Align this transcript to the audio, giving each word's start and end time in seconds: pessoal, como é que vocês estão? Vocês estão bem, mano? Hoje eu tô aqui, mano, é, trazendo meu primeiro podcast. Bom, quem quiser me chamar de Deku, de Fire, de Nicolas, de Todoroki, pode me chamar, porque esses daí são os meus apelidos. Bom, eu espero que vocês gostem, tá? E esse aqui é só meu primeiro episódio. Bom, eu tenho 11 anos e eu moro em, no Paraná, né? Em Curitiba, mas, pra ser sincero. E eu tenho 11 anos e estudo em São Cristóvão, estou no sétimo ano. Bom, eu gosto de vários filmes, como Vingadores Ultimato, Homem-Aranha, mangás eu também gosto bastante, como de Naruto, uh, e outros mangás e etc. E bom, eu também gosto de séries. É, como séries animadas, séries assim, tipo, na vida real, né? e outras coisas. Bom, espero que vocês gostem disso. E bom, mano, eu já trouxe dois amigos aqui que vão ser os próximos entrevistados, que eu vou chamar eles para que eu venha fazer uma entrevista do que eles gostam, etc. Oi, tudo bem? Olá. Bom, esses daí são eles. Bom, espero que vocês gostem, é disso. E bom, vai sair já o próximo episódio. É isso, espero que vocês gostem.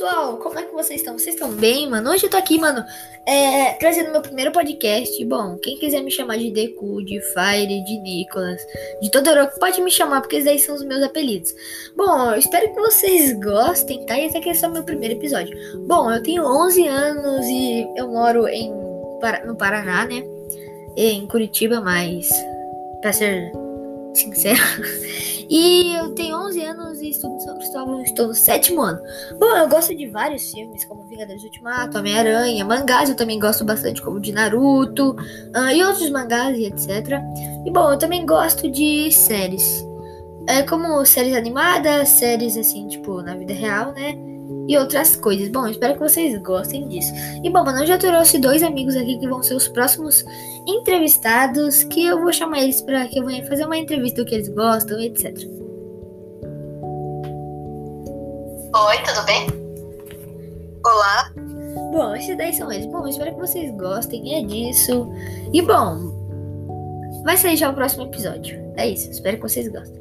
pessoal, 0.00 0.36
como 0.36 0.58
é 0.58 0.62
que 0.62 0.72
vocês 0.72 1.00
estão? 1.00 1.18
Vocês 1.18 1.34
estão 1.34 1.50
bem, 1.50 1.90
mano? 1.90 2.10
Hoje 2.10 2.26
eu 2.26 2.30
tô 2.30 2.36
aqui, 2.36 2.58
mano, 2.58 2.84
é, 3.26 3.72
trazendo 3.72 4.12
meu 4.12 4.22
primeiro 4.22 4.52
podcast. 4.52 5.24
Bom, 5.24 5.56
quem 5.56 5.78
quiser 5.78 6.02
me 6.02 6.10
chamar 6.10 6.38
de 6.38 6.50
Deku, 6.50 7.04
de 7.04 7.20
Fire, 7.20 7.84
de 7.84 7.98
Nicolas, 7.98 8.60
de 9.02 9.10
Todoroki, 9.10 9.58
pode 9.58 9.80
me 9.82 9.90
chamar, 9.90 10.20
porque 10.20 10.36
esses 10.36 10.44
daí 10.44 10.58
são 10.58 10.76
os 10.76 10.84
meus 10.84 11.02
apelidos. 11.02 11.52
Bom, 11.96 12.30
eu 12.30 12.38
espero 12.38 12.72
que 12.72 12.80
vocês 12.80 13.32
gostem, 13.40 14.06
tá? 14.06 14.18
E 14.18 14.26
esse 14.26 14.38
aqui 14.38 14.50
é 14.50 14.54
só 14.54 14.68
meu 14.68 14.84
primeiro 14.84 15.14
episódio. 15.14 15.56
Bom, 15.86 16.10
eu 16.10 16.22
tenho 16.22 16.44
11 16.44 16.86
anos 16.86 17.46
e 17.46 17.88
eu 17.96 18.08
moro 18.08 18.46
em, 18.46 18.70
no 19.44 19.56
Paraná, 19.56 20.06
né? 20.06 20.22
Em 20.96 21.26
Curitiba, 21.26 21.80
mas, 21.80 22.28
pra 23.00 23.12
ser 23.12 23.50
sincero. 24.14 24.60
E 25.50 25.92
eu 25.96 26.14
tenho 26.14 26.36
11 26.46 26.64
anos 26.64 27.00
e 27.00 27.10
estudo 27.10 27.34
em 27.34 27.40
São 27.40 27.56
Cristóvão, 27.56 28.00
estou 28.02 28.28
no 28.28 28.34
sétimo 28.34 28.82
ano. 28.82 29.00
Bom, 29.36 29.56
eu 29.56 29.68
gosto 29.68 29.92
de 29.96 30.06
vários 30.06 30.48
filmes, 30.48 30.84
como 30.84 31.02
Vingadores 31.02 31.42
Ultimato, 31.42 31.98
Homem-Aranha, 31.98 32.64
mangás 32.64 33.08
eu 33.08 33.16
também 33.16 33.36
gosto 33.40 33.64
bastante, 33.64 34.00
como 34.00 34.20
de 34.20 34.30
Naruto, 34.30 35.10
uh, 35.10 35.70
e 35.74 35.82
outros 35.82 36.08
mangás 36.10 36.56
e 36.56 36.66
etc. 36.66 37.20
E 37.66 37.70
bom, 37.72 37.90
eu 37.90 37.98
também 37.98 38.24
gosto 38.24 38.70
de 38.70 39.10
séries. 39.10 39.84
É, 40.50 40.62
como 40.64 41.06
séries 41.06 41.36
animadas, 41.36 42.08
séries 42.08 42.56
assim, 42.56 42.88
tipo, 42.88 43.22
na 43.22 43.36
vida 43.36 43.54
real, 43.54 43.92
né? 43.92 44.18
e 44.70 44.78
outras 44.78 45.16
coisas. 45.16 45.48
Bom, 45.48 45.66
espero 45.66 45.94
que 45.94 46.00
vocês 46.00 46.40
gostem 46.42 46.86
disso. 46.86 47.12
E 47.42 47.50
bom, 47.50 47.64
mano, 47.64 47.80
eu 47.80 47.86
já 47.86 47.98
trouxe 47.98 48.38
dois 48.38 48.62
amigos 48.62 48.96
aqui 48.96 49.18
que 49.18 49.28
vão 49.28 49.42
ser 49.42 49.54
os 49.54 49.66
próximos 49.66 50.24
entrevistados, 50.66 51.82
que 51.84 52.06
eu 52.06 52.20
vou 52.20 52.32
chamar 52.32 52.60
eles 52.60 52.80
para 52.80 53.06
que 53.08 53.18
eu 53.18 53.26
venha 53.26 53.44
fazer 53.46 53.64
uma 53.64 53.76
entrevista 53.76 54.22
do 54.22 54.28
que 54.28 54.34
eles 54.34 54.48
gostam, 54.48 55.00
etc. 55.00 55.36
Oi, 58.72 58.96
tudo 59.04 59.26
bem? 59.26 59.46
Olá. 60.84 61.32
Bom, 61.92 62.14
esses 62.14 62.36
daí 62.36 62.52
são 62.52 62.70
eles. 62.70 62.86
Bom, 62.86 63.06
espero 63.08 63.34
que 63.34 63.40
vocês 63.40 63.76
gostem, 63.76 64.36
é 64.36 64.42
disso. 64.46 65.10
E 65.52 65.62
bom, 65.62 67.22
vai 67.24 67.36
sair 67.36 67.56
já 67.56 67.70
o 67.70 67.74
próximo 67.74 68.04
episódio. 68.04 68.56
É 68.76 68.88
isso, 68.88 69.10
espero 69.10 69.36
que 69.36 69.42
vocês 69.42 69.66
gostem. 69.66 70.00